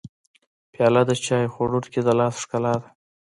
پیاله 0.73 1.01
د 1.09 1.11
چای 1.25 1.45
خوړونکي 1.53 1.99
د 2.03 2.09
لاس 2.19 2.35
ښکلا 2.43 2.73
ده. 2.81 2.87